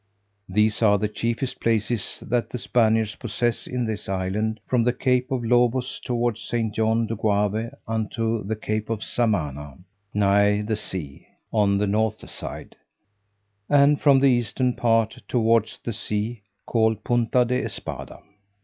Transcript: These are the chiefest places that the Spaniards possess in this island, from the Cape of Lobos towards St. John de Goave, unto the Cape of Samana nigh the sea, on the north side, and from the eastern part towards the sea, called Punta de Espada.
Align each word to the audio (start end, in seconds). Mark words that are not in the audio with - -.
These 0.49 0.81
are 0.81 0.97
the 0.97 1.07
chiefest 1.07 1.59
places 1.61 2.23
that 2.25 2.49
the 2.49 2.57
Spaniards 2.57 3.15
possess 3.17 3.67
in 3.67 3.85
this 3.85 4.09
island, 4.09 4.59
from 4.65 4.83
the 4.83 4.93
Cape 4.93 5.29
of 5.31 5.45
Lobos 5.45 5.99
towards 5.99 6.41
St. 6.41 6.73
John 6.73 7.05
de 7.05 7.15
Goave, 7.15 7.71
unto 7.87 8.43
the 8.43 8.55
Cape 8.55 8.89
of 8.89 9.03
Samana 9.03 9.77
nigh 10.11 10.63
the 10.63 10.75
sea, 10.75 11.27
on 11.53 11.77
the 11.77 11.85
north 11.85 12.27
side, 12.27 12.75
and 13.69 14.01
from 14.01 14.19
the 14.19 14.31
eastern 14.31 14.73
part 14.73 15.21
towards 15.27 15.77
the 15.83 15.93
sea, 15.93 16.41
called 16.65 17.03
Punta 17.03 17.45
de 17.45 17.63
Espada. 17.63 18.21